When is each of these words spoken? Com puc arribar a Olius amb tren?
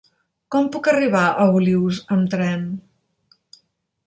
Com 0.53 0.69
puc 0.75 0.89
arribar 0.91 1.21
a 1.27 1.45
Olius 1.59 2.01
amb 2.17 2.33
tren? 2.33 2.65